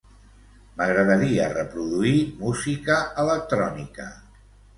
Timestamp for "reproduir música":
1.57-2.97